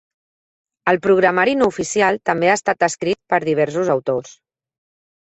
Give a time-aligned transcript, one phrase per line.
[0.91, 4.33] El programari no oficial també ha estat escrit per diversos autors.